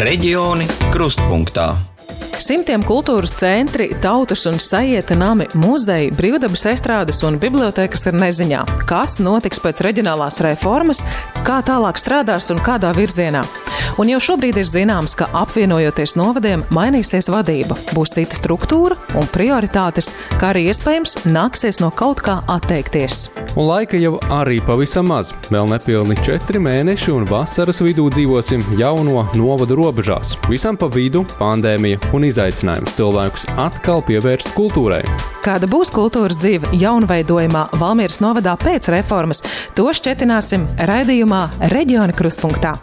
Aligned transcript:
Reģioni 0.00 0.64
krustpunktā. 0.94 1.74
Simtiem 2.40 2.80
kultūras 2.88 3.34
centri, 3.36 3.90
tautas 4.00 4.46
un 4.48 4.56
sajieta 4.56 5.12
nami, 5.12 5.44
muzeji, 5.60 6.08
brīvdabas 6.16 6.62
estrādes 6.70 7.20
un 7.28 7.36
bibliotekas 7.42 8.06
ir 8.08 8.16
neziņā, 8.16 8.62
kas 8.88 9.18
notiks 9.20 9.60
pēc 9.60 9.82
reģionālās 9.84 10.40
reformas, 10.46 11.02
kā 11.44 11.58
tālāk 11.68 12.00
strādās 12.00 12.48
un 12.54 12.62
kādā 12.64 12.94
virzienā. 12.96 13.44
Un 14.00 14.08
jau 14.08 14.22
šobrīd 14.30 14.62
ir 14.62 14.70
zināms, 14.70 15.12
ka 15.20 15.28
apvienojoties 15.36 16.16
novadiem, 16.16 16.64
mainīsies 16.72 17.28
vadība, 17.28 17.76
būs 17.92 18.16
cita 18.16 18.40
struktūra 18.40 18.96
un 19.20 19.28
prioritātes, 19.28 20.14
kā 20.40 20.54
arī 20.54 20.70
iespējams 20.72 21.18
nāksies 21.28 21.84
no 21.84 21.92
kaut 21.92 22.24
kā 22.24 22.40
atteikties. 22.48 23.26
Un 23.58 23.66
laika 23.66 23.98
jau 23.98 24.14
arī 24.30 24.60
pavisam 24.62 25.08
maz. 25.10 25.32
Vēl 25.50 25.66
nepilni 25.72 26.14
četri 26.22 26.60
mēneši, 26.62 27.10
un 27.16 27.26
vasaras 27.26 27.82
vidū 27.82 28.06
dzīvosim 28.14 28.62
jauno 28.78 29.24
novadu 29.34 29.78
robežās. 29.80 30.36
Visam 30.50 30.78
pa 30.78 30.86
vidu 30.92 31.24
pandēmija 31.40 31.98
un 32.14 32.28
izaicinājums 32.28 32.94
cilvēkus 32.98 33.48
atkal 33.58 34.04
pievērst 34.06 34.54
kultūrai. 34.54 35.02
Kāda 35.42 35.66
būs 35.70 35.90
kultūras 35.94 36.38
dzīve 36.38 36.70
jaunveidojumā 36.78 37.66
Valmieras 37.80 38.20
novadā 38.22 38.54
pēc 38.60 38.92
reformas, 38.94 39.42
to 39.74 39.90
šķetināsim 39.90 40.68
raidījumā 40.86 41.46
Reģiona 41.74 42.14
krustpunktā. 42.14 42.76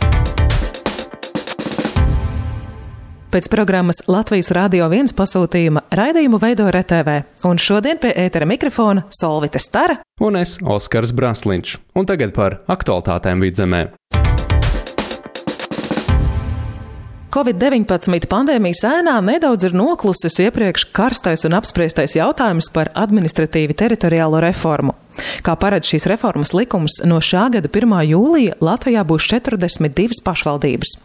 Pēc 3.27 3.49
programmas 3.51 3.97
Latvijas 4.07 4.53
Rādio 4.55 4.85
1 4.87 5.11
pasūtījuma 5.11 5.81
raidījumu 5.99 6.37
veido 6.39 6.69
RTV, 6.71 7.17
un 7.49 7.59
šodien 7.59 7.99
pie 7.99 8.13
ētera 8.23 8.47
mikrofona 8.47 9.03
Solvita 9.11 9.59
Stara 9.59 9.97
un 10.23 10.39
es, 10.39 10.55
Oskars 10.63 11.11
Brasliņš. 11.11 11.73
Un 11.99 12.07
tagad 12.07 12.31
par 12.37 12.61
aktualitātēm 12.71 13.43
vidzemē. 13.43 13.81
Covid-19 17.35 18.29
pandēmijas 18.31 18.85
ēnā 18.87 19.17
nedaudz 19.27 19.67
ir 19.67 19.75
noklusis 19.75 20.39
iepriekš 20.47 20.87
karstais 20.95 21.43
un 21.45 21.57
apspriestais 21.59 22.15
jautājums 22.15 22.71
par 22.71 22.93
administratīvi 22.95 23.75
teritoriālo 23.75 24.39
reformu. 24.41 24.95
Kā 25.45 25.57
paredz 25.59 25.89
šīs 25.91 26.07
reformas 26.11 26.53
likums, 26.55 26.99
no 27.07 27.19
šā 27.23 27.47
gada 27.57 27.69
1. 27.71 27.95
jūlija 28.11 28.57
Latvijā 28.63 29.03
būs 29.07 29.27
42 29.31 30.21
pašvaldības. 30.25 30.95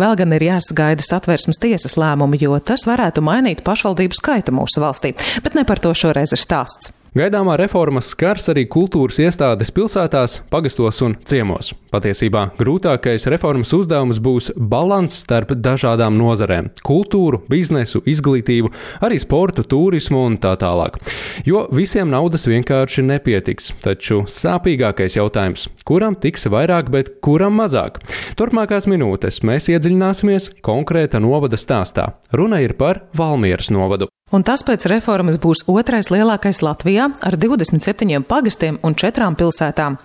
Vēl 0.00 0.16
gan 0.20 0.36
ir 0.36 0.48
jāsagaida 0.52 1.04
satversmes 1.06 1.60
tiesas 1.62 1.98
lēmumi, 2.00 2.40
jo 2.42 2.58
tas 2.60 2.86
varētu 2.88 3.24
mainīt 3.24 3.64
pašvaldību 3.66 4.18
skaitu 4.18 4.56
mūsu 4.56 4.82
valstī, 4.84 5.16
bet 5.44 5.58
ne 5.58 5.66
par 5.68 5.82
to 5.82 5.94
šoreiz 5.96 6.34
ir 6.36 6.42
stāsts. 6.42 6.92
Gaidāmā 7.12 7.58
reforma 7.60 8.00
skars 8.00 8.48
arī 8.48 8.62
kultūras 8.72 9.18
iestādes 9.20 9.68
pilsētās, 9.76 10.38
pagastos 10.48 11.02
un 11.04 11.12
ciemos. 11.28 11.74
Patiesībā 11.92 12.46
grūtākais 12.56 13.26
reformas 13.28 13.74
uzdevums 13.76 14.16
būs 14.16 14.48
līdzsvars 14.56 15.18
starp 15.20 15.52
dažādām 15.60 16.16
nozarēm- 16.16 16.70
kultūru, 16.88 17.42
biznesu, 17.52 18.00
izglītību, 18.08 18.72
arī 19.02 19.20
sportu, 19.20 19.62
turismu 19.62 20.24
un 20.24 20.38
tā 20.38 20.56
tālāk. 20.56 20.96
Jo 21.44 21.68
visiem 21.70 22.08
naudas 22.08 22.46
vienkārši 22.46 23.04
nepietiks. 23.04 23.72
Taču 23.82 24.22
sāpīgākais 24.24 25.16
jautājums- 25.20 25.68
kuram 25.84 26.16
tiks 26.16 26.46
vairāk, 26.46 26.90
bet 26.90 27.20
kuram 27.20 27.60
mazāk? 27.60 28.00
Turpmākās 28.36 28.88
minūtes 28.88 29.42
mēs 29.42 29.68
iedziļināsimies 29.68 30.62
konkrēta 30.62 31.20
novada 31.20 31.56
stāstā. 31.56 32.14
Runa 32.32 32.62
ir 32.62 32.72
par 32.72 33.02
Valmieras 33.14 33.70
novadu. 33.70 34.08
Un 34.32 34.44
tas 34.48 34.62
pēc 34.64 34.86
reformas 34.88 35.36
būs 35.36 35.66
otrais 35.68 36.08
lielākais 36.08 36.62
Latvijā 36.64 37.10
ar 37.20 37.36
27 37.36 38.24
pagastiem 38.24 38.78
un 38.82 38.96
4 38.96 39.28
pilsētām. 39.36 39.98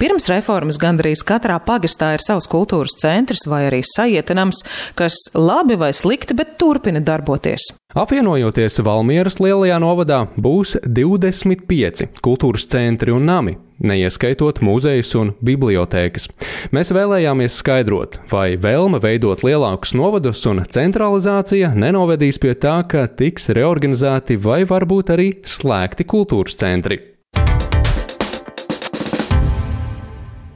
Pirms 0.00 0.30
reformas 0.32 0.80
gandrīz 0.80 1.20
katrā 1.28 1.58
pagastā 1.60 2.14
ir 2.16 2.24
savs 2.24 2.48
kultūras 2.48 2.96
centrs 3.02 3.44
vai 3.44 3.66
arī 3.68 3.82
sajietinams, 3.84 4.64
kas 4.96 5.26
labi 5.36 5.76
vai 5.76 5.92
slikti, 5.92 6.36
bet 6.38 6.56
turpina 6.56 7.04
darboties. 7.04 7.74
Apvienojoties 7.94 8.80
Valmieras 8.82 9.36
lielajā 9.38 9.76
novadā, 9.78 10.16
būs 10.34 10.72
25 10.82 12.08
kultūras 12.26 12.64
centri 12.66 13.14
un 13.14 13.22
nami, 13.28 13.54
neieskaitot 13.86 14.58
muzejus 14.66 15.12
un 15.20 15.30
bibliotēkas. 15.38 16.26
Mēs 16.74 16.90
vēlējāmies 16.90 17.60
skaidrot, 17.62 18.18
vai 18.34 18.56
vēlme 18.58 18.98
veidot 18.98 19.46
lielākus 19.46 19.94
novadus 19.94 20.42
un 20.50 20.64
centralizācija 20.66 21.70
nenovedīs 21.78 22.42
pie 22.42 22.58
tā, 22.58 22.80
ka 22.82 23.06
tiks 23.06 23.52
reorganizēti 23.54 24.42
vai 24.42 24.64
varbūt 24.66 25.14
arī 25.14 25.32
slēgti 25.46 26.10
kultūras 26.10 26.58
centri. 26.58 27.13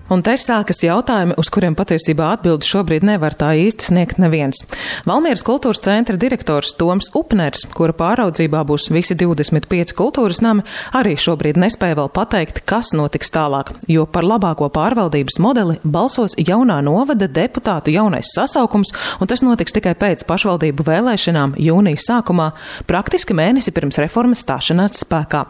Un 0.09 0.23
te 0.25 0.33
sākas 0.41 0.79
jautājumi, 0.81 1.35
uz 1.37 1.51
kuriem 1.53 1.75
patiesībā 1.77 2.31
atbildi 2.33 2.65
šobrīd 2.65 3.05
nevar 3.05 3.35
tā 3.37 3.51
īsti 3.61 3.91
sniegt 3.91 4.21
neviens. 4.23 4.63
Valmieras 5.05 5.43
kultūras 5.45 5.83
centra 5.85 6.17
direktors 6.17 6.71
Toms 6.81 7.11
Upners, 7.19 7.67
kura 7.77 7.93
pāraudzībā 7.93 8.63
būs 8.69 8.89
visi 8.95 9.13
25 9.21 9.93
kultūras 9.99 10.41
nami, 10.41 10.65
arī 10.97 11.13
šobrīd 11.21 11.61
nespēja 11.61 11.99
vēl 12.01 12.09
pateikt, 12.17 12.63
kas 12.65 12.95
notiks 12.97 13.35
tālāk, 13.37 13.75
jo 13.85 14.07
par 14.09 14.25
labāko 14.25 14.71
pārvaldības 14.73 15.37
modeli 15.45 15.77
balsos 15.85 16.39
jaunā 16.41 16.81
novada 16.89 17.29
deputātu 17.29 17.93
jaunais 17.93 18.33
sasaukums, 18.33 18.97
un 19.21 19.29
tas 19.29 19.45
notiks 19.45 19.77
tikai 19.77 19.93
pēc 19.93 20.25
pašvaldību 20.25 20.89
vēlēšanām 20.89 21.59
jūnijas 21.61 22.09
sākumā, 22.09 22.55
praktiski 22.89 23.37
mēnesi 23.37 23.77
pirms 23.77 24.01
reformas 24.01 24.41
stāšanās 24.49 25.05
spēkā. 25.05 25.45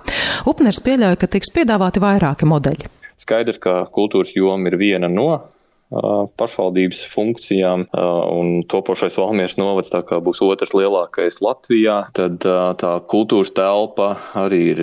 Upners 0.51 0.83
pieļauj, 0.83 1.21
ka 1.23 1.31
tiks 1.39 1.55
piedāvāti 1.55 2.03
vairāki 2.03 2.51
modeļi. 2.51 2.98
Skaidrs, 3.29 3.61
ka 3.61 3.85
kultūras 3.93 4.33
joma 4.33 4.71
ir 4.71 4.79
viena 4.81 5.13
no 5.13 5.29
pašvaldības 5.89 7.03
funkcijām, 7.13 7.87
un 8.33 8.63
topošais 8.69 9.17
Valmieras 9.21 9.57
novads 9.61 9.93
būs 10.25 10.43
otrs 10.45 10.75
lielākais 10.77 11.41
Latvijā, 11.45 12.03
tad 12.17 12.45
tā 12.45 12.93
kultūras 13.09 13.53
telpa 13.57 14.17
arī 14.37 14.61
ir 14.75 14.83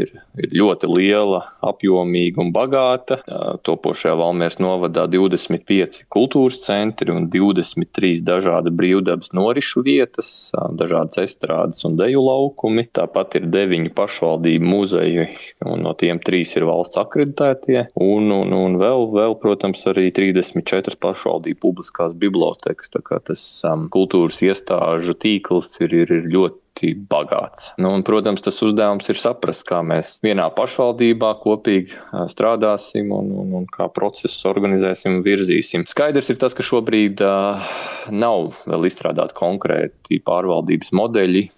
ir, 0.00 0.12
ir 0.40 0.54
ļoti 0.56 0.88
liela, 0.90 1.42
apjomīga 1.66 2.42
un 2.44 2.52
bagāta. 2.54 3.18
Topošajā 3.66 4.14
Valmieras 4.20 4.58
novadā 4.62 5.06
25 5.10 6.04
kultūras 6.12 6.60
centri 6.64 7.12
un 7.14 7.28
23 7.32 8.22
dažādi 8.26 8.72
brīvdabas 8.76 9.32
norišu 9.36 9.84
vietas, 9.86 10.30
dažādas 10.78 11.20
estrādes 11.24 11.84
un 11.88 11.98
deju 12.00 12.24
laukumi. 12.26 12.86
Tāpat 12.96 13.38
ir 13.40 13.48
deviņi 13.54 13.92
pašvaldību 13.96 14.70
muzeji, 14.72 15.28
un 15.66 15.86
no 15.86 15.94
tiem 15.98 16.20
trīs 16.24 16.54
ir 16.58 16.68
valsts 16.68 17.00
akreditētie, 17.00 17.86
un, 17.94 18.30
un, 18.34 18.54
un 18.56 18.78
vēl, 18.80 19.08
vēl, 19.16 19.38
protams, 19.42 19.86
arī 19.90 20.08
34 20.16 20.98
pašvaldību 21.02 21.62
publiskās 21.62 22.14
bibliotekas. 22.16 22.92
Tā 22.92 23.02
kā 23.06 23.20
tas 23.24 23.42
um, 23.66 23.88
kultūras 23.92 24.40
iestāžu 24.44 25.16
tīkls 25.22 25.80
ir, 25.82 25.94
ir, 26.04 26.14
ir 26.20 26.30
ļoti 26.32 26.65
ļoti 26.76 27.06
bagāts. 27.08 27.72
Nu, 27.78 27.94
un, 27.94 28.02
protams, 28.02 28.42
tas 28.42 28.60
uzdevums 28.62 29.08
ir 29.08 29.16
saprast, 29.16 29.64
kā 29.66 29.82
mēs 29.82 30.20
vienā 30.22 30.48
pašvaldībā 30.54 31.40
kopīgi 31.42 31.96
strādāsim 32.28 33.12
un, 33.12 33.32
un, 33.32 33.54
un 33.62 33.66
kā 33.66 33.88
procesus 33.88 34.44
organizēsim 34.44 35.18
un 35.18 35.22
virzīsim. 35.24 35.86
Skaidrs 35.86 36.30
ir 36.30 36.36
tas, 36.38 36.54
ka 36.54 36.62
šobrīd 36.62 37.20
uh, 37.24 37.64
nav 38.10 38.54
vēl 38.66 38.86
izstrādāti 38.86 39.34
konkrēti 39.36 40.20
pārvaldības 40.24 40.92
modeļi. 40.92 41.48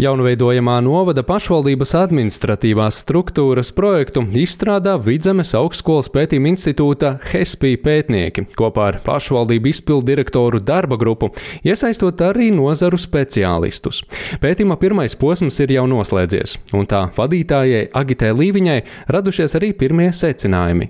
Jaunveidojamā 0.00 0.78
novada 0.80 1.20
pašvaldības 1.28 1.90
administratīvās 1.98 3.02
struktūras 3.02 3.68
projektu 3.76 4.22
izstrādā 4.40 4.94
Vidzemes 4.96 5.50
augstskolas 5.58 6.08
pētījuma 6.14 6.54
institūta 6.54 7.10
HESPI 7.28 7.74
pētnieki 7.84 8.46
kopā 8.56 8.86
ar 8.94 8.98
pašvaldību 9.04 9.68
izpildu 9.68 10.06
direktoru 10.08 10.62
darba 10.64 10.96
grupu, 11.00 11.28
iesaistot 11.66 12.22
arī 12.24 12.48
nozaru 12.54 12.96
speciālistus. 13.00 14.00
Pētījuma 14.40 14.78
pirmais 14.80 15.18
posms 15.20 15.60
ir 15.66 15.74
jau 15.76 15.84
noslēdzies, 15.92 16.56
un 16.72 16.88
tā 16.88 17.02
vadītājai 17.18 17.90
Agitē 18.00 18.32
Līviņai 18.40 18.78
radušies 19.12 19.58
arī 19.60 19.74
pirmie 19.76 20.08
secinājumi 20.16 20.88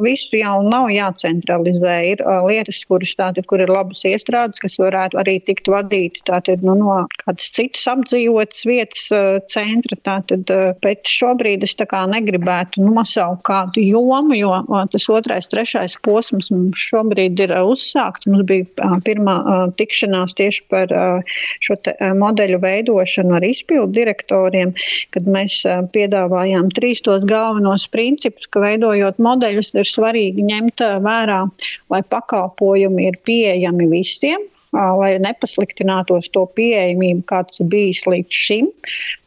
visu 0.00 0.38
jau 0.38 0.60
nav 0.66 0.88
jācentralizē. 0.92 1.96
Ir 2.12 2.22
uh, 2.24 2.42
lietas, 2.48 2.80
kuras 2.88 3.12
tātad, 3.18 3.46
kur 3.50 3.62
ir 3.62 3.72
labas 3.72 4.02
iestrādes, 4.08 4.60
kas 4.62 4.78
varētu 4.80 5.18
arī 5.20 5.38
tikt 5.44 5.68
vadīti 5.70 6.24
tātad, 6.28 6.64
nu, 6.64 6.76
no 6.78 6.96
kādas 7.22 7.50
citas 7.54 7.84
apdzīvotas 7.92 8.64
vietas 8.68 9.04
uh, 9.14 9.38
centra. 9.52 9.98
Tātad, 10.06 10.48
uh, 10.52 10.72
bet 10.84 11.08
šobrīd 11.08 11.66
es 11.66 11.76
negribētu 12.12 12.82
nosaukt 12.82 13.44
kādu 13.48 13.82
jomu, 13.84 14.36
jo 14.38 14.54
uh, 14.62 14.84
tas 14.92 15.08
otrais, 15.12 15.48
trešais 15.50 15.96
posms 16.06 16.50
mums 16.54 16.80
šobrīd 16.88 17.40
ir 17.44 17.54
uh, 17.54 17.66
uzsākts. 17.72 18.28
Mums 18.30 18.46
bija 18.48 18.66
uh, 18.84 18.98
pirmā 19.04 19.36
uh, 19.42 19.64
tikšanās 19.78 20.36
tieši 20.38 20.66
par 20.72 20.92
uh, 20.96 21.36
šo 21.64 21.76
te, 21.84 21.94
uh, 21.98 22.14
modeļu 22.18 22.62
veidošanu 22.62 23.38
ar 23.38 23.46
izpildu 23.46 23.92
direktoriem, 23.96 24.74
kad 25.14 25.28
mēs 25.28 25.60
uh, 25.66 25.82
piedāvājām 25.94 26.72
trīs 26.76 27.02
tos 27.04 27.26
galvenos 27.28 27.86
principus, 27.92 28.48
ka 28.52 28.62
veidojot 28.64 29.20
modeļus 29.22 29.72
ir 29.82 29.90
svarīgi 29.90 30.46
ņemt 30.48 30.86
vērā, 31.04 31.42
lai 31.92 32.02
pakalpojumi 32.14 33.10
ir 33.10 33.20
pieejami 33.26 33.90
visiem 33.92 34.48
lai 34.72 35.16
nepasliktinātos 35.20 36.30
to 36.32 36.46
pieejamību, 36.56 37.24
kāds 37.28 37.60
ir 37.60 37.68
bijis 37.72 38.02
līdz 38.08 38.38
šim, 38.44 38.70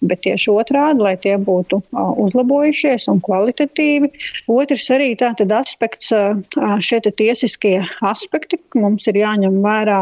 bet 0.09 0.23
tieši 0.25 0.49
otrādi, 0.55 1.03
lai 1.05 1.13
tie 1.21 1.35
būtu 1.37 1.81
uzlabojušies 1.93 3.07
un 3.13 3.21
kvalitatīvi. 3.25 4.09
Otrs 4.51 4.89
arī 4.93 5.13
tātad 5.19 5.53
aspekts, 5.53 6.11
šie 6.81 7.01
tiesiskie 7.05 7.77
aspekti, 8.01 8.59
mums 8.75 9.05
ir 9.11 9.21
jāņem 9.21 9.61
vērā 9.65 10.01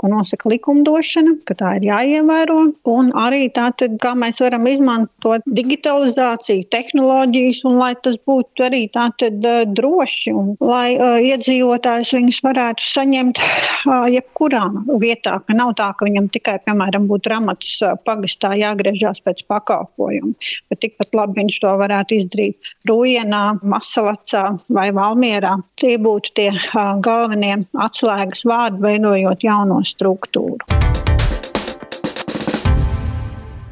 ko 0.00 0.08
nosaka 0.08 0.48
likumdošana, 0.48 1.36
ka 1.48 1.56
tā 1.60 1.74
ir 1.78 1.86
jāievēro. 1.90 2.58
Un 2.88 3.10
arī 3.18 3.50
tātad, 3.52 3.98
kā 4.00 4.14
mēs 4.18 4.40
varam 4.40 4.64
izmantot 4.70 5.44
digitalizāciju, 5.58 6.64
tehnoloģijas, 6.72 7.62
un 7.68 7.76
lai 7.80 7.92
tas 8.04 8.16
būtu 8.28 8.64
arī 8.70 8.86
tātad 8.94 9.44
droši, 9.76 10.32
un 10.36 10.54
lai 10.64 10.96
uh, 10.96 11.18
iedzīvotājs 11.20 12.14
viņus 12.16 12.40
varētu 12.46 12.86
saņemt 12.88 13.42
uh, 13.42 14.06
jebkurā 14.12 14.62
vietā, 15.02 15.36
ka 15.44 15.56
nav 15.58 15.74
tā, 15.80 15.90
ka 15.98 16.08
viņam 16.08 16.30
tikai, 16.32 16.56
piemēram, 16.64 17.08
būtu 17.10 17.34
ramats 17.34 17.76
uh, 17.84 17.96
pagastā 18.08 18.54
jāgriežās 18.58 19.20
pēc 19.26 19.44
pakalpojumu, 19.50 20.32
bet 20.72 20.82
tikpat 20.86 21.16
labi 21.16 21.42
viņš 21.42 21.60
to 21.60 21.74
varētu 21.84 22.20
izdarīt 22.22 22.72
Rūjienā, 22.88 23.42
Masalacā 23.68 24.46
vai 24.72 24.88
Valmierā. 24.96 25.58
Tie 25.80 25.96
būtu 26.00 26.32
tie 26.38 26.48
uh, 26.54 26.96
galvenie 27.04 27.58
atslēgas 27.76 28.46
vārdi, 28.48 28.80
veidojot 28.86 29.44
jaunos 29.44 29.89
struktūru. 29.90 30.62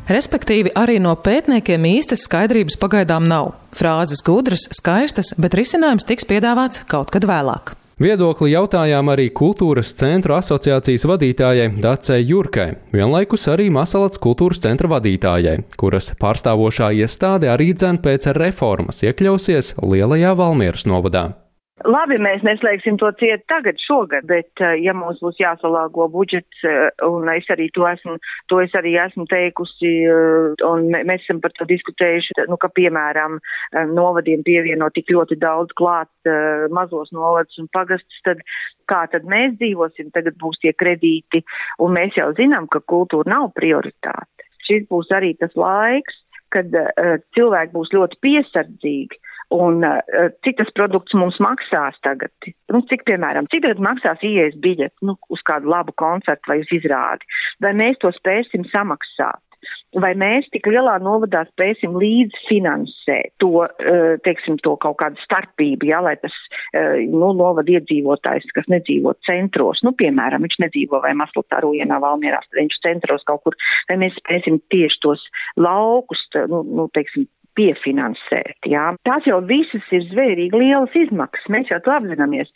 Respektīvi, 0.08 0.70
arī 0.72 0.96
no 1.04 1.12
pētniekiem 1.20 1.84
īstas 1.84 2.22
skaidrības 2.24 2.78
pagaidām 2.80 3.26
nav. 3.28 3.50
Frāzes 3.76 4.22
gudras, 4.24 4.64
skaistas, 4.72 5.34
bet 5.36 5.52
risinājums 5.58 6.08
tiks 6.08 6.24
piedāvāts 6.28 6.80
kaut 6.88 7.12
kad 7.12 7.28
vēlāk. 7.28 7.74
Viedokli 7.98 8.52
jautājām 8.52 9.10
arī 9.10 9.26
Kultūras 9.34 9.90
centru 9.98 10.36
asociācijas 10.36 11.02
vadītājai 11.10 11.72
Dacei 11.82 12.22
Jurkai, 12.22 12.68
vienlaikus 12.94 13.48
arī 13.50 13.66
Masalats 13.74 14.20
kultūras 14.22 14.62
centra 14.62 14.88
vadītājai, 14.92 15.56
kuras 15.76 16.12
pārstāvošā 16.22 16.92
iestāde 17.02 17.50
arī 17.50 17.72
dzen 17.74 17.98
pēc 18.04 18.30
reformas 18.38 19.02
iekļausies 19.02 19.74
Lielajā 19.82 20.32
Valmieras 20.38 20.86
novadā. 20.86 21.26
Labi, 21.86 22.16
mēs 22.18 22.42
neslēgsim 22.42 22.96
to 22.98 23.10
ciet 23.20 23.44
tagad, 23.46 23.78
šogad, 23.78 24.24
bet, 24.26 24.50
eh, 24.58 24.80
ja 24.82 24.92
mums 24.96 25.20
būs 25.22 25.38
jāsalāgo 25.38 26.08
budžets, 26.10 26.64
eh, 26.64 26.90
un 27.06 27.28
es 27.28 27.46
arī 27.54 27.68
to 27.72 27.86
esmu, 27.86 28.16
to 28.48 28.58
es 28.60 28.72
arī 28.72 28.96
esmu 28.98 29.26
teikusi, 29.30 29.92
eh, 30.02 30.64
un 30.66 30.90
mēs 30.90 31.22
esam 31.22 31.40
par 31.40 31.52
to 31.54 31.64
diskutējuši, 31.64 32.48
nu, 32.48 32.56
ka, 32.56 32.68
piemēram, 32.68 33.38
novadiem 33.94 34.42
pievieno 34.42 34.90
tik 34.90 35.06
ļoti 35.06 35.38
daudz 35.38 35.70
klāt 35.74 36.08
mazos 36.70 37.12
novadus 37.12 37.58
un 37.58 37.68
pagastus, 37.68 38.20
tad 38.24 38.38
kā 38.88 39.08
tad 39.10 39.22
mēs 39.22 39.56
dzīvosim, 39.58 40.10
tagad 40.12 40.34
būs 40.34 40.58
tie 40.60 40.72
kredīti, 40.72 41.44
un 41.78 41.94
mēs 41.94 42.16
jau 42.16 42.32
zinām, 42.34 42.68
ka 42.68 42.80
kultūra 42.80 43.26
nav 43.26 43.52
prioritāte. 43.54 44.48
Šis 44.66 44.88
būs 44.88 45.08
arī 45.12 45.36
tas 45.38 45.54
laiks, 45.54 46.14
kad 46.50 46.72
uh, 46.74 47.18
cilvēki 47.36 47.72
būs 47.72 47.92
ļoti 47.92 48.16
piesardzīgi 48.24 49.20
Un 49.54 49.80
uh, 49.80 50.28
cik 50.44 50.58
tas 50.60 50.70
produkts 50.76 51.14
mums 51.16 51.38
maksās 51.40 51.96
tagad? 52.04 52.32
Nu, 52.68 52.82
cik, 52.90 53.06
piemēram, 53.08 53.48
cik 53.48 53.64
tagad 53.64 53.80
maksās 53.80 54.20
ieejas 54.20 54.58
biļeti 54.60 55.08
nu, 55.08 55.16
uz 55.32 55.44
kādu 55.48 55.70
labu 55.72 55.94
koncertu 55.96 56.52
vai 56.52 56.60
uz 56.60 56.72
izrādi? 56.76 57.24
Vai 57.64 57.72
mēs 57.78 57.96
to 58.02 58.12
spēsim 58.12 58.68
samaksāt? 58.68 59.40
Vai 59.96 60.10
mēs 60.20 60.44
tik 60.52 60.68
lielā 60.68 60.98
novadā 61.00 61.40
spēsim 61.48 61.96
līdzfinansēt 61.96 63.32
to, 63.40 63.64
uh, 63.64 64.10
teiksim, 64.26 64.58
to 64.60 64.74
kaut 64.84 64.98
kādu 65.00 65.16
starpību, 65.24 65.88
ja, 65.88 66.02
lai 66.04 66.12
tas, 66.20 66.36
uh, 66.76 67.00
nu, 67.08 67.32
novada 67.40 67.72
iedzīvotājs, 67.72 68.52
kas 68.52 68.68
nedzīvo 68.68 69.16
centros, 69.24 69.80
nu, 69.86 69.94
piemēram, 69.96 70.44
viņš 70.44 70.60
nedzīvo 70.66 71.00
vai 71.06 71.14
Maslutā, 71.16 71.62
Rujienā, 71.64 72.02
Valmierās, 72.04 72.52
viņš 72.52 72.78
centros 72.84 73.24
kaut 73.28 73.46
kur, 73.48 73.56
vai 73.88 73.96
mēs 74.04 74.20
spēsim 74.20 74.60
tieši 74.68 75.02
tos 75.08 75.24
laukus, 75.56 76.20
nu, 76.52 76.60
nu 76.68 76.90
teiksim, 76.92 77.24
piefinansēt. 77.58 78.56
Jā. 78.70 78.92
Tās 79.08 79.26
jau 79.28 79.42
visas 79.48 79.84
ir 79.94 80.06
zvērīgi 80.12 80.62
lielas 80.62 80.94
izmaksas, 81.06 81.50
mēs 81.52 81.74
jau 81.74 81.82
to 81.84 81.94
apzināmies. 81.98 82.54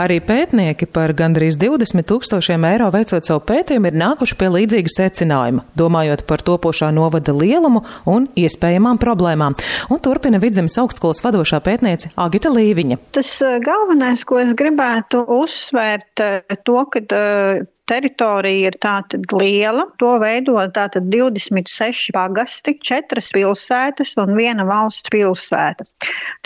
Arī 0.00 0.22
pētnieki 0.24 0.86
par 0.88 1.12
gandrīz 1.12 1.58
20 1.60 2.06
tūkstošiem 2.08 2.64
eiro 2.64 2.86
veicot 2.94 3.28
savu 3.28 3.42
pētījumu 3.44 3.90
ir 3.90 3.98
nākuši 4.00 4.38
pie 4.40 4.48
līdzīga 4.54 4.92
secinājuma, 4.94 5.66
domājot 5.76 6.24
par 6.26 6.40
topošā 6.46 6.88
novada 6.96 7.34
lielumu 7.36 7.82
un 8.08 8.24
iespējamām 8.32 8.96
problēmām. 9.02 9.54
Un 9.92 10.00
turpina 10.00 10.40
Vidzemes 10.40 10.78
augstskolas 10.80 11.20
vadošā 11.22 11.60
pētniece 11.60 12.14
Agita 12.16 12.50
Līviņa. 12.54 12.98
Tas 13.18 13.34
eh, 13.44 13.58
galvenais, 13.62 14.24
ko 14.24 14.40
es 14.40 14.56
gribētu 14.56 15.26
uzsvērt, 15.36 16.24
eh, 16.24 16.56
to, 16.64 16.80
ka 16.88 17.04
eh, 17.04 17.62
teritorija 17.90 18.70
ir 18.70 18.76
tātad 18.82 19.24
liela. 19.34 19.84
To 20.02 20.10
veido 20.22 20.54
tātad 20.74 21.04
26 21.12 22.12
pagasti, 22.14 22.70
4 22.88 23.22
pilsētas 23.34 24.10
un 24.22 24.28
viena 24.38 24.64
valsts 24.68 25.10
pilsēta. 25.12 25.82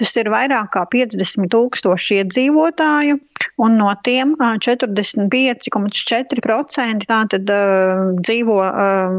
Tas 0.00 0.10
ir 0.16 0.26
vairāk 0.32 0.68
kā 0.74 0.82
50 0.92 1.48
tūkstoši 1.52 2.10
iedzīvotāju, 2.20 3.14
un 3.64 3.70
no 3.80 3.90
tiem 4.06 4.28
45,4% 4.40 7.06
tātad 7.10 7.44
uh, 7.52 7.58
dzīvo 8.22 8.56
uh, 8.62 8.72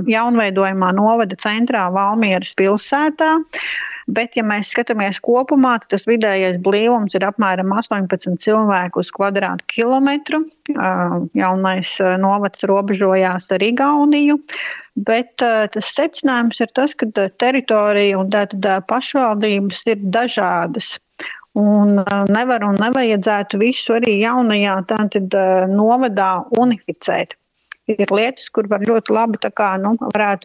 jaunveidojumā 0.10 0.90
novada 0.98 1.36
centrā 1.44 1.84
Valmieras 1.94 2.54
pilsētā. 2.58 3.32
Bet, 4.08 4.38
ja 4.40 4.44
mēs 4.48 4.70
skatāmies 4.72 5.18
kopumā, 5.20 5.74
tad 5.82 5.98
tas 5.98 6.06
vidējais 6.08 6.62
blīvums 6.64 7.16
ir 7.18 7.26
apmēram 7.28 7.74
18 7.76 8.38
cilvēku 8.44 9.02
uz 9.04 9.10
kvadrātkilometru. 9.12 10.46
Jaunais 11.36 11.96
novads 12.24 12.64
robežojās 12.72 13.50
ar 13.52 13.66
Igauniju. 13.68 14.38
Bet 15.08 15.36
tas 15.44 15.90
secinājums 15.92 16.64
ir 16.64 16.72
tas, 16.80 16.96
ka 16.96 17.28
teritorija 17.44 18.22
un 18.22 18.32
tātad 18.32 18.88
pašvaldības 18.88 19.84
ir 19.92 20.00
dažādas. 20.16 20.96
Un 21.58 22.00
nevar 22.32 22.64
un 22.64 22.80
nevajadzētu 22.80 23.60
visu 23.60 23.98
arī 23.98 24.20
jaunajā 24.22 24.78
tātad, 24.94 25.36
novadā 25.74 26.32
unificēt 26.62 27.36
ir 27.92 28.12
lietas, 28.12 28.50
kur 28.54 28.68
var 28.70 28.84
ļoti 28.86 29.14
labi 29.16 29.40
kā, 29.56 29.70
nu, 29.82 29.96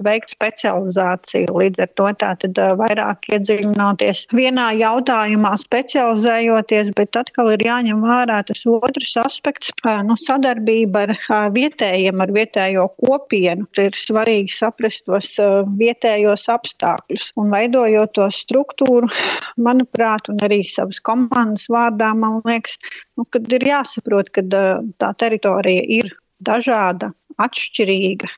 veikt 0.06 0.33
specializāciju. 0.33 1.50
Līdz 1.59 1.83
ar 1.85 1.91
to 1.99 2.09
tātad 2.21 2.61
vairāk 2.79 3.29
iedziļināties 3.35 4.27
vienā 4.37 4.69
jautājumā, 4.79 5.55
specializējoties, 5.62 6.93
bet 6.99 7.19
atkal 7.19 7.53
ir 7.55 7.65
jāņem 7.67 8.05
vērā 8.06 8.41
tas 8.49 8.62
otrs 8.69 9.17
aspekts 9.25 9.73
nu,- 10.06 10.17
sadarbība 10.29 11.06
ar 11.06 11.53
vietējiem, 11.56 12.23
ar 12.23 12.35
vietējo 12.39 12.89
kopienu. 13.03 13.67
Ir 13.83 13.91
svarīgi 13.99 14.53
saprast 14.55 15.06
tos 15.06 15.34
vietējos 15.79 16.46
apstākļus 16.53 17.32
un 17.37 17.51
veidojot 17.51 18.15
to 18.15 18.29
struktūru, 18.31 19.11
manuprāt, 19.58 20.29
un 20.29 20.39
arī 20.39 20.63
savas 20.69 21.01
komandas 21.01 21.67
vārdā, 21.72 22.15
man 22.15 22.41
liekas, 22.46 22.77
nu, 23.17 23.25
kad 23.25 23.51
ir 23.53 23.61
jāsaprot, 23.61 24.31
ka 24.32 24.43
tā 24.43 25.13
teritorija 25.19 25.82
ir 25.89 26.13
dažāda, 26.43 27.13
atšķirīga. 27.41 28.32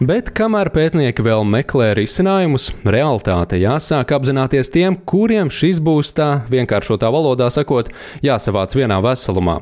Bet 0.00 0.30
kamēr 0.32 0.70
pētnieki 0.72 1.20
vēl 1.20 1.42
meklē 1.44 1.90
risinājumus, 1.98 2.70
realitāte 2.88 3.58
jāsāk 3.60 4.14
apzināties 4.16 4.72
tiem, 4.72 4.96
kuriem 4.96 5.50
šis 5.52 5.76
būs 5.84 6.14
tā 6.16 6.30
vienkāršotā 6.48 7.10
valodā 7.12 7.50
sakot, 7.52 7.92
jāsavāc 8.24 8.78
vienā 8.80 8.96
veselumā. 9.04 9.58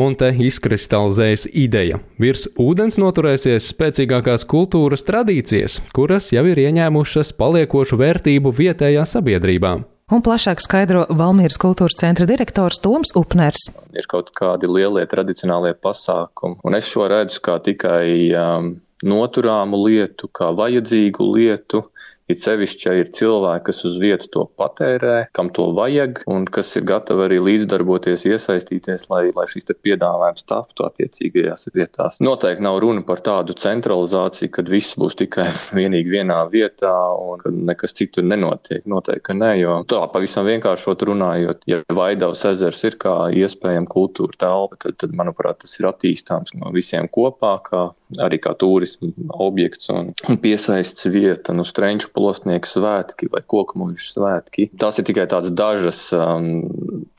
Un 0.00 0.16
te 0.16 0.32
izkristalizējas 0.48 1.44
ideja. 1.52 2.00
Virs 2.16 2.48
ūdens 2.56 2.96
noturēsies 3.04 3.68
spēcīgākās 3.74 4.48
kultūras 4.48 5.04
tradīcijas, 5.04 5.82
kuras 5.92 6.32
jau 6.32 6.48
ir 6.48 6.64
ieņēmušas 6.64 7.36
paliekošu 7.36 8.00
vērtību 8.00 8.56
vietējā 8.64 9.04
sabiedrībā 9.04 9.76
un 10.12 10.22
plašāk 10.24 10.60
skaidro 10.62 11.06
Valmīras 11.08 11.58
kultūras 11.60 11.96
centra 12.00 12.26
direktors 12.28 12.80
Toms 12.84 13.14
Upners. 13.18 13.68
Ir 13.96 14.08
kaut 14.10 14.32
kādi 14.36 14.68
lielie 14.70 15.04
tradicionālie 15.08 15.72
pasākumi, 15.74 16.60
un 16.66 16.76
es 16.78 16.88
šo 16.90 17.08
redzu 17.12 17.40
kā 17.44 17.58
tikai 17.64 18.32
um, 18.36 18.74
noturāmu 19.02 19.80
lietu, 19.86 20.28
kā 20.34 20.52
vajadzīgu 20.56 21.28
lietu, 21.36 21.84
It 22.32 22.44
sevišķi, 22.44 22.86
ja 22.88 22.94
ir 23.02 23.10
cilvēki, 23.12 23.64
kas 23.66 23.82
uz 23.88 23.98
vietas 24.00 24.30
to 24.32 24.46
patērē, 24.58 25.26
kam 25.36 25.50
to 25.52 25.66
vajag, 25.76 26.22
un 26.32 26.46
kas 26.48 26.70
ir 26.78 26.86
gatavi 26.88 27.26
arī 27.26 27.40
līdzdarboties, 27.44 28.24
iesaistīties, 28.30 29.08
lai, 29.12 29.26
lai 29.36 29.44
šis 29.50 29.68
piedāvājums 29.84 30.46
taptu 30.48 30.86
attiecīgajās 30.86 31.68
vietās. 31.76 32.16
Noteikti 32.24 32.64
nav 32.64 32.80
runa 32.84 33.04
par 33.06 33.20
tādu 33.24 33.56
centralizāciju, 33.58 34.52
kad 34.56 34.70
viss 34.72 34.96
būs 34.98 35.18
tikai 35.20 35.48
vienīgi 35.78 36.14
vienā 36.16 36.40
vietā 36.52 36.94
un 37.20 37.42
ka 37.42 37.52
nekas 37.52 37.96
citur 37.98 38.24
nenotiek. 38.28 38.86
Noteikti, 38.88 39.26
ka 39.28 39.36
nē, 39.36 39.52
jo 39.60 39.78
tā 39.90 40.00
pavisam 40.14 40.48
vienkāršot 40.48 41.04
runājot, 41.12 41.66
ja 41.68 41.82
Vaidavas 41.92 42.46
ezers 42.48 42.80
ir 42.88 42.96
kā 43.02 43.16
iespējama 43.42 43.90
kultūra 43.92 44.38
telpa, 44.46 44.80
tad, 44.86 44.96
tad, 45.02 45.16
manuprāt, 45.18 45.60
tas 45.66 45.76
ir 45.78 45.90
attīstāms 45.90 46.56
no 46.56 46.72
visiem 46.74 47.10
kopā, 47.12 47.58
kā 47.68 47.90
arī 48.22 48.40
kā 48.42 48.54
turismu 48.58 49.12
objekts 49.42 49.90
un, 49.92 50.12
un 50.28 50.40
piesaists 50.42 51.08
vieta, 51.12 51.54
nu, 51.56 51.64
Strenču 51.68 52.10
plosnieku 52.14 52.68
svētki 52.68 53.30
vai 53.32 53.44
kokmuļu 53.54 54.00
svētki. 54.02 54.68
Tās 54.80 55.00
ir 55.00 55.08
tikai 55.08 55.28
tādas 55.30 55.54
dažas 55.56 56.04
um, 56.16 56.66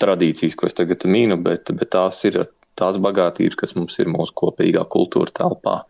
tradīcijas, 0.02 0.58
ko 0.60 0.70
es 0.70 0.78
tagad 0.78 1.08
mīnu, 1.10 1.40
bet, 1.46 1.74
bet 1.74 1.94
tās 1.96 2.22
ir 2.30 2.44
tās 2.80 2.98
bagātības, 3.02 3.60
kas 3.60 3.76
mums 3.78 4.00
ir 4.02 4.12
mūsu 4.14 4.36
kopīgā 4.44 4.86
kultūra 4.90 5.34
telpā. 5.44 5.82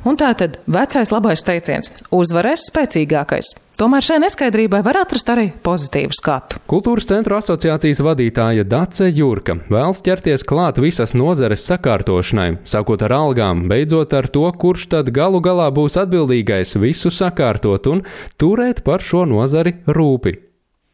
Un 0.00 0.16
tā 0.16 0.30
tad 0.32 0.54
vecais 0.64 1.10
labais 1.12 1.42
teiciens- 1.44 1.90
uzvarēs 2.20 2.62
spēcīgākais. 2.70 3.50
Tomēr 3.76 4.00
šai 4.00 4.16
neskaidrībai 4.22 4.80
var 4.84 4.96
atrast 4.96 5.28
arī 5.28 5.52
pozitīvu 5.60 6.16
skatu. 6.16 6.56
Kultūras 6.68 7.04
centru 7.04 7.36
asociācijas 7.36 8.00
vadītāja 8.00 8.64
Dace 8.64 9.10
Jurka 9.12 9.58
vēlas 9.68 10.00
ķerties 10.00 10.44
klāt 10.44 10.80
visas 10.80 11.12
nozares 11.12 11.64
sakārtošanai, 11.68 12.64
sākot 12.64 13.02
ar 13.02 13.10
algām, 13.10 13.68
beidzot 13.68 14.14
ar 14.14 14.28
to, 14.28 14.50
kurš 14.52 14.88
tad 14.88 15.12
galu 15.12 15.40
galā 15.40 15.68
būs 15.68 16.00
atbildīgais 16.00 16.80
visu 16.80 17.12
sakārtot 17.12 17.86
un 17.92 18.02
turēt 18.38 18.82
par 18.82 19.00
šo 19.00 19.26
nozari 19.28 19.74
rūpi. 19.84 20.32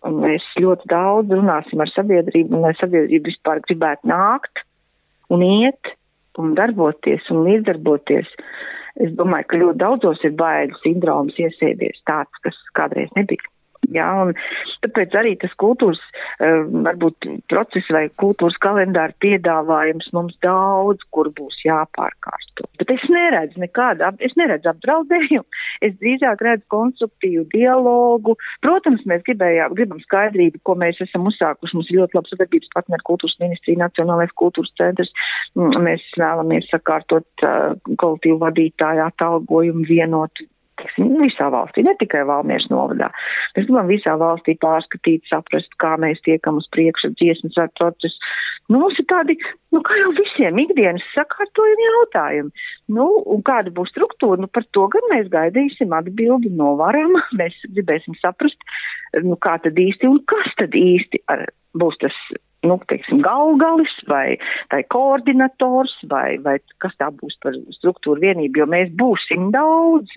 Mēs 0.07 0.43
ļoti 0.59 0.87
daudz 0.91 1.31
runāsim 1.31 1.81
ar 1.81 1.91
sabiedrību, 1.95 2.55
un 2.55 2.67
lai 2.67 2.75
sabiedrība 2.79 3.31
vispār 3.31 3.63
gribētu 3.67 4.11
nākt 4.11 4.67
un 5.31 5.43
iet 5.43 5.95
un 6.39 6.55
darboties 6.59 7.27
un 7.31 7.45
līdzdarboties. 7.47 8.27
Es 9.03 9.13
domāju, 9.19 9.49
ka 9.51 9.61
ļoti 9.61 9.81
daudzos 9.83 10.23
ir 10.25 10.33
bailes 10.41 10.81
sindroms 10.85 11.37
iesēdies 11.41 12.01
tāds, 12.09 12.41
kas 12.47 12.57
kādreiz 12.79 13.13
nebija. 13.17 13.45
Jā, 13.95 14.07
un 14.25 14.33
tāpēc 14.85 15.15
arī 15.19 15.35
tas 15.43 15.53
kultūras, 15.61 16.01
uh, 16.41 16.65
varbūt 16.87 17.29
process 17.53 17.91
vai 17.93 18.07
kultūras 18.23 18.57
kalendāra 18.63 19.15
piedāvājums 19.23 20.09
mums 20.17 20.37
daudz, 20.45 21.05
kur 21.15 21.31
būs 21.37 21.61
jāpārkārto. 21.67 22.67
Bet 22.81 22.91
es 22.95 23.05
neredzu 23.13 23.61
nekādu, 23.63 24.09
es 24.25 24.35
neredzu 24.39 24.71
apdraudējumu, 24.73 25.45
es 25.87 25.95
drīzāk 26.01 26.43
redzu 26.47 26.67
konstruktīvu 26.73 27.47
dialogu. 27.55 28.37
Protams, 28.65 29.05
mēs 29.09 29.25
gribējām, 29.29 29.77
gribam 29.79 30.03
skaidrību, 30.05 30.63
ko 30.67 30.77
mēs 30.81 31.01
esam 31.05 31.29
uzsākuši. 31.31 31.77
Mums 31.77 31.93
ir 31.93 32.01
ļoti 32.01 32.19
labs 32.19 32.35
sadarbības 32.35 32.75
partneri 32.75 33.09
kultūras 33.11 33.39
ministrija, 33.43 33.83
Nacionālais 33.85 34.35
kultūras 34.41 34.75
centrs. 34.81 35.13
Mm, 35.55 35.79
mēs 35.87 36.05
vēlamies 36.19 36.69
sakārtot 36.73 37.47
uh, 37.47 37.77
kolektīvu 38.01 38.41
vadītāju 38.43 39.07
atalgojumu 39.07 39.87
vienotu 39.89 40.49
teiksim, 40.87 41.17
visā 41.21 41.49
valstī, 41.53 41.85
ne 41.85 41.95
tikai 41.99 42.25
Valmieras 42.27 42.69
novadā. 42.71 43.11
Mēs 43.57 43.67
gribam 43.67 43.91
visā 43.91 44.17
valstī 44.21 44.57
pārskatīt, 44.63 45.25
saprast, 45.31 45.69
kā 45.83 45.97
mēs 46.01 46.21
tiekam 46.25 46.61
uz 46.61 46.69
priekšu 46.75 47.15
dziesmas 47.17 47.59
ar 47.59 47.71
procesu. 47.79 48.17
Nu, 48.69 48.81
mums 48.83 48.99
ir 48.99 49.07
tādi, 49.07 49.37
nu, 49.75 49.83
kā 49.87 49.95
jau 50.01 50.13
visiem 50.17 50.59
ikdienas 50.59 51.05
sakārtojumi 51.15 51.87
jautājumi. 51.87 52.65
Nu, 52.97 53.07
un 53.27 53.45
kāda 53.47 53.71
būs 53.75 53.93
struktūra, 53.95 54.41
nu, 54.43 54.51
par 54.51 54.67
to 54.75 54.89
gan 54.91 55.07
mēs 55.13 55.31
gaidīsim 55.31 55.95
atbildi 55.95 56.51
no 56.57 56.75
varam, 56.81 57.15
mēs 57.41 57.55
gribēsim 57.71 58.19
saprast, 58.23 58.59
nu, 59.23 59.39
kā 59.39 59.59
tad 59.63 59.79
īsti 59.79 60.11
un 60.11 60.23
kas 60.31 60.51
tad 60.59 60.75
īsti 60.75 61.23
ar, 61.31 61.47
būs 61.79 62.03
tas 62.03 62.19
nu, 62.67 62.81
teiksim, 62.91 63.21
galgalis 63.23 63.95
vai, 64.11 64.37
vai 64.73 64.83
koordinators 64.91 65.95
vai, 66.11 66.39
vai 66.43 66.59
kas 66.83 66.97
tā 66.99 67.13
būs 67.15 67.39
par 67.45 67.55
struktūru 67.79 68.25
vienību, 68.25 68.65
jo 68.65 68.71
mēs 68.75 68.91
būsim 68.99 69.53
daudz. 69.55 70.11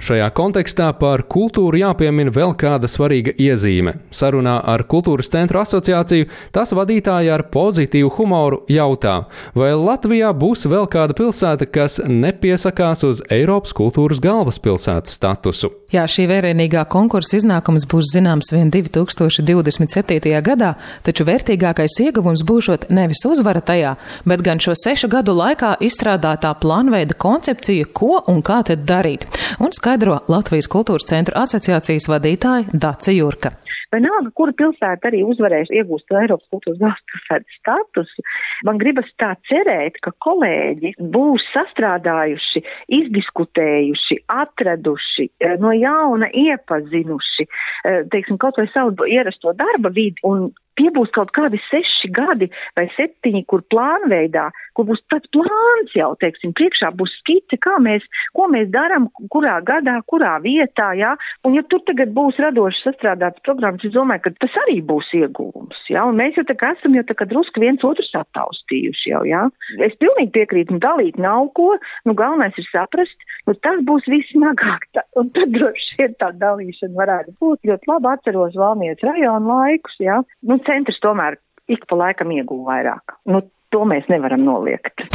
Šajā 0.00 0.30
kontekstā 0.32 0.86
par 0.96 1.20
kultūru 1.28 1.76
jāpiemina 1.76 2.32
vēl 2.32 2.54
kāda 2.56 2.88
svarīga 2.88 3.34
iezīme. 3.36 3.98
Sarunā 4.16 4.54
ar 4.72 4.86
Kultūras 4.88 5.28
centru 5.28 5.60
asociāciju 5.60 6.30
tās 6.56 6.72
vadītāja 6.72 7.34
ar 7.34 7.44
pozitīvu 7.52 8.08
humoru 8.16 8.62
jautā, 8.72 9.26
vai 9.52 9.74
Latvijā 9.76 10.30
būs 10.32 10.64
vēl 10.72 10.88
kāda 10.88 11.16
pilsēta, 11.18 11.68
kas 11.68 11.98
nepiesakās 12.08 13.04
uz 13.04 13.20
Eiropas 13.28 13.76
kultūras 13.76 14.22
galvaspilsētas 14.24 15.18
statusu. 15.20 15.68
Jā, 15.92 16.06
šī 16.08 16.24
vērienīgā 16.30 16.86
konkursa 16.88 17.36
iznākums 17.36 17.84
būs 17.90 18.12
zināms 18.14 18.52
vien 18.54 18.70
2027. 18.72 20.32
gadā, 20.46 20.72
taču 21.04 21.26
vērtīgākais 21.28 21.98
ieguvums 22.06 22.44
būšot 22.46 22.88
nevis 22.94 23.24
uzvara 23.28 23.60
tajā, 23.60 23.96
bet 24.24 24.46
gan 24.46 24.62
šo 24.62 24.72
sešu 24.78 25.10
gadu 25.12 25.34
laikā 25.36 25.74
izstrādātā 25.84 26.54
plānveida 26.62 27.18
koncepcija, 27.20 27.90
ko 27.92 28.20
un 28.30 28.40
kā 28.46 28.62
tad 28.70 28.86
darīt. 28.88 29.26
Un 29.60 29.74
skaidro 29.90 30.20
Latvijas 30.30 30.68
kultūras 30.70 31.02
centru 31.10 31.34
asociācijas 31.40 32.04
vadītāja 32.12 32.78
Dace 32.78 33.10
Jurka. 33.10 33.50
Vienalga, 33.90 34.30
kura 34.38 34.52
pilsēta 34.54 35.08
arī 35.08 35.24
uzvarēs 35.26 35.72
iegūst 35.74 36.12
Eiropas 36.14 36.46
kultūras 36.52 36.78
galvaspilsētas 36.78 37.56
statusu, 37.58 38.24
man 38.68 38.78
gribas 38.78 39.08
tā 39.18 39.32
cerēt, 39.50 39.98
ka 40.04 40.12
kolēģi 40.22 40.92
būs 41.10 41.42
sastrādājuši, 41.56 42.62
izdiskutējuši, 43.00 44.20
atraduši, 44.30 45.26
eh, 45.42 45.56
no 45.58 45.74
jauna 45.74 46.30
iepazinuši, 46.30 47.48
eh, 47.50 48.02
teiksim, 48.14 48.38
kaut 48.38 48.62
vai 48.62 48.68
savu 48.70 49.10
ierasto 49.10 49.56
darba 49.58 49.90
vidi 49.90 50.22
un 50.22 50.52
tie 50.78 50.90
būs 50.94 51.10
kaut 51.16 51.32
kādi 51.36 51.60
seši 51.68 52.12
gadi 52.14 52.48
vai 52.76 52.86
septiņi, 52.96 53.44
kur 53.50 53.64
plānveidā, 53.72 54.48
kur 54.80 54.88
būs 54.88 55.02
tāds 55.12 55.28
plāns 55.34 55.92
jau, 55.94 56.14
teiksim, 56.20 56.54
priekšā 56.56 56.90
būs 56.96 57.12
skice, 57.20 57.58
kā 57.60 57.76
mēs, 57.82 58.04
ko 58.36 58.48
mēs 58.48 58.70
darām, 58.72 59.08
kurā 59.32 59.58
gadā, 59.66 59.98
kurā 60.08 60.38
vietā, 60.40 60.92
jā, 60.96 61.12
un 61.44 61.56
ja 61.58 61.62
tur 61.68 61.82
tagad 61.88 62.14
būs 62.16 62.40
radoši 62.40 62.86
sastrādāts 62.86 63.44
programmas, 63.44 63.84
es 63.84 63.92
domāju, 63.92 64.24
ka 64.24 64.32
tas 64.46 64.56
arī 64.64 64.80
būs 64.80 65.10
ieguvums, 65.20 65.82
jā, 65.92 66.04
un 66.08 66.16
mēs 66.16 66.38
jau 66.40 66.46
tā 66.48 66.56
kā 66.56 66.72
esam 66.76 66.96
jau 66.96 67.04
tā 67.04 67.16
kā 67.18 67.28
drusku 67.28 67.60
viens 67.60 67.84
otrus 67.84 68.12
attaustījuši 68.22 69.12
jau, 69.12 69.22
jā. 69.28 69.44
Es 69.84 69.96
pilnīgi 70.00 70.32
piekrītu, 70.38 70.76
nu 70.76 70.82
dalīt 70.82 71.20
nav 71.20 71.52
ko, 71.58 71.74
nu 72.08 72.16
galvenais 72.16 72.56
ir 72.56 72.68
saprast, 72.70 73.28
nu 73.50 73.56
tas 73.60 73.84
būs 73.84 74.08
vismagāk, 74.10 74.88
tā, 74.96 75.04
un 75.20 75.32
tad 75.36 75.52
droši 75.56 76.00
vien 76.00 76.16
tā 76.22 76.32
dalīšana 76.40 76.96
varētu 76.96 77.36
būt 77.42 77.70
ļoti 77.70 77.92
labi 77.92 78.12
atceros 78.14 78.58
Valmietas 78.60 79.04
rajonu 79.10 79.52
laikus, 79.52 80.00
jā. 80.00 80.20
Nu, 80.46 80.56
centrs 80.64 81.00
tomēr 81.04 81.36
ik 81.70 81.84
pa 81.86 81.98
laikam 81.98 82.32
ieguva 82.34 82.72
vairāk. 82.72 83.18
Nu, 83.30 83.44
to 83.70 83.84
mēs 83.88 84.08
nevaram 84.10 84.44
noliegt. 84.46 85.06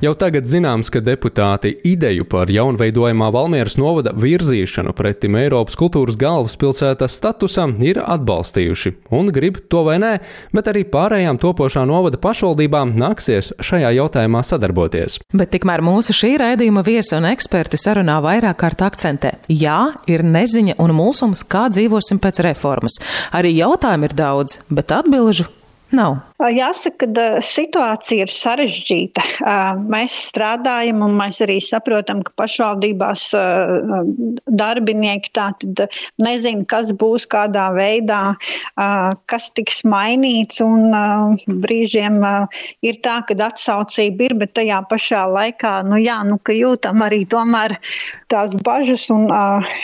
Jau 0.00 0.14
tagad 0.16 0.46
zināms, 0.48 0.88
ka 0.88 1.02
deputāti 1.04 1.74
ideju 1.84 2.24
par 2.24 2.48
jaunveidojumā 2.48 3.26
Valmieras 3.34 3.74
novada 3.76 4.14
virzīšanu 4.16 4.94
pretim 4.96 5.36
Eiropas 5.36 5.76
kultūras 5.76 6.16
galvaspilsētas 6.16 7.18
statusam 7.18 7.74
ir 7.84 8.00
atbalstījuši 8.00 8.94
un 9.18 9.28
grib 9.28 9.58
to 9.68 9.82
vai 9.84 9.98
nē, 10.00 10.14
bet 10.56 10.72
arī 10.72 10.86
pārējām 10.88 11.36
topošā 11.44 11.84
novada 11.84 12.16
pašvaldībām 12.16 12.96
nāksies 12.96 13.52
šajā 13.60 13.92
jautājumā 13.98 14.40
sadarboties. 14.40 15.18
Bet 15.36 15.52
tikmēr 15.52 15.84
mūsu 15.84 16.16
šī 16.16 16.32
raidījuma 16.46 16.80
viesi 16.88 17.18
un 17.20 17.28
eksperti 17.34 17.76
sarunā 17.84 18.22
vairāk 18.24 18.56
kārt 18.64 18.88
akcentē: 18.88 19.36
jā, 19.52 19.82
ir 20.08 20.24
neziņa 20.24 20.80
un 20.80 20.96
mulsums, 20.96 21.44
kā 21.44 21.68
dzīvosim 21.76 22.24
pēc 22.24 22.40
reformas. 22.48 22.96
Arī 23.36 23.52
jautājumu 23.60 24.08
ir 24.08 24.20
daudz, 24.24 24.62
bet 24.72 24.96
atbilžu 24.96 25.50
nav. 25.96 26.18
Jāsaka, 26.40 27.04
ka 27.04 27.24
situācija 27.44 28.24
ir 28.24 28.32
sarežģīta. 28.32 29.24
Mēs 29.92 30.14
strādājam, 30.30 31.02
un 31.04 31.16
mēs 31.18 31.40
arī 31.44 31.58
saprotam, 31.64 32.22
ka 32.24 32.32
pašvaldībās 32.40 33.26
darbinieki 34.48 35.32
tātad 35.36 35.84
nezina, 36.22 36.64
kas 36.70 36.94
būs 36.96 37.26
kādā 37.30 37.66
veidā, 37.76 38.22
kas 39.30 39.50
tiks 39.58 39.82
mainīts. 39.84 40.62
Un 40.64 41.36
brīžiem 41.60 42.20
ir 42.86 43.00
tā, 43.04 43.20
ka 43.28 43.36
atsaucība 43.50 44.30
ir, 44.30 44.36
bet 44.40 44.54
tajā 44.56 44.80
pašā 44.88 45.26
laikā, 45.28 45.74
nu 45.88 46.00
jā, 46.00 46.20
nu, 46.28 46.38
ka 46.40 46.56
jūtam 46.56 47.04
arī 47.04 47.22
tomēr 47.28 47.76
tās 48.32 48.56
bažas 48.64 49.08
un 49.12 49.28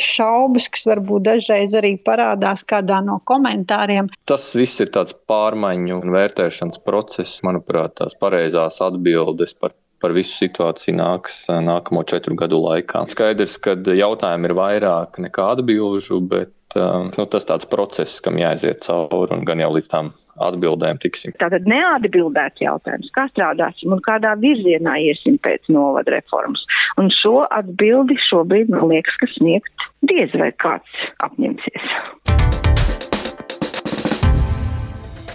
šaubas, 0.00 0.70
kas 0.72 0.86
varbūt 0.88 1.28
dažreiz 1.28 1.76
arī 1.76 1.96
parādās 2.00 2.64
kādā 2.68 3.02
no 3.04 3.20
komentāriem. 3.28 4.08
Tas 4.30 4.48
viss 4.56 4.80
ir 4.80 4.92
tāds 4.94 5.16
pārmaiņu 5.28 5.95
un 5.96 6.12
vērtējums 6.14 6.36
vērtēšanas 6.36 6.82
process, 6.84 7.42
manuprāt, 7.46 7.96
tās 8.00 8.16
pareizās 8.20 8.80
atbildes 8.84 9.54
par 9.58 9.74
par 9.96 10.12
visu 10.12 10.34
situāciju 10.36 10.92
nāks 10.92 11.46
nākamo 11.48 12.02
četru 12.04 12.36
gadu 12.36 12.58
laikā. 12.60 13.06
Skaidrs, 13.08 13.56
ka 13.64 13.72
jautājumi 13.80 14.50
ir 14.50 14.54
vairāk 14.54 15.16
nekā 15.24 15.46
atbilžu, 15.54 16.20
bet 16.20 16.76
nu, 16.76 17.24
tas 17.32 17.48
tāds 17.48 17.64
process, 17.70 18.20
kam 18.20 18.36
jāiziet 18.36 18.84
cauri 18.84 19.32
un 19.32 19.46
gan 19.48 19.62
jau 19.64 19.70
līdz 19.72 19.88
tam 19.88 20.12
atbildēm 20.36 21.00
tiksim. 21.00 21.32
Tātad 21.40 21.64
neatbildēts 21.64 22.60
jautājums, 22.60 23.08
kā 23.16 23.24
strādāsim 23.32 23.96
un 23.96 24.04
kādā 24.04 24.34
virzienā 24.36 24.98
iesim 25.08 25.40
pēc 25.40 25.72
novada 25.72 26.12
reformas. 26.18 26.60
Un 27.00 27.08
šo 27.22 27.46
atbildi 27.48 28.20
šobrīd 28.28 28.76
man 28.76 28.90
liekas, 28.92 29.16
ka 29.22 29.32
sniegt 29.32 29.88
diez 30.04 30.36
vai 30.36 30.52
kāds 30.60 31.08
apņemsies. 31.24 32.65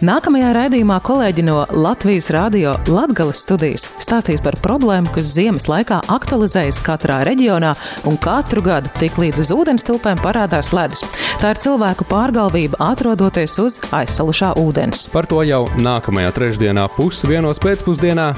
Nākamajā 0.01 0.47
raidījumā 0.57 0.95
kolēģi 1.05 1.43
no 1.45 1.59
Latvijas 1.77 2.31
Rādio 2.33 2.71
Latgales 2.89 3.43
studijas 3.43 3.83
stāstīs 4.01 4.41
par 4.41 4.55
problēmu, 4.57 5.11
kas 5.13 5.29
ziemas 5.35 5.67
laikā 5.69 5.99
aktualizējas 6.09 6.79
katrā 6.81 7.19
reģionā 7.27 7.75
un 8.09 8.17
katru 8.17 8.63
gadu 8.65 8.89
tik 8.97 9.19
līdz 9.21 9.43
uz 9.43 9.51
ūdens 9.53 9.85
tilpēm 9.85 10.17
parādās 10.23 10.71
ledus. 10.73 11.05
Tā 11.37 11.53
ir 11.53 11.61
cilvēku 11.61 12.09
pārgalvība 12.09 12.81
atrodoties 12.81 13.59
uz 13.61 13.77
aizsalušā 13.93 14.55
ūdens. 14.63 15.05
Par 15.13 15.29
to 15.29 15.43
jau 15.45 15.67
nākamajā 15.77 16.33
trešdienā 16.33 16.87
pusdienos 16.97 17.61
pēcpusdienā 17.61 18.31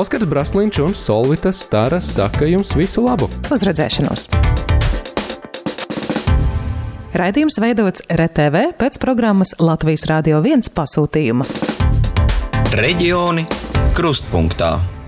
Oskars 0.00 0.24
Brasliņš 0.24 0.84
un 0.86 0.96
Solvita 0.96 1.52
Stara 1.52 2.00
saka 2.00 2.48
jums 2.48 2.72
visu 2.72 3.04
labu! 3.04 3.28
Uz 3.52 3.68
redzēšanos! 3.68 4.30
Raidījums 7.10 7.56
veidots 7.58 8.04
RTV 8.06 8.68
pēc 8.78 9.00
programmas 9.02 9.50
Latvijas 9.58 10.06
Rādio 10.06 10.38
1 10.46 10.70
pasūtījuma. 10.76 11.48
Reģioni 12.78 13.48
krustpunktā. 13.98 14.99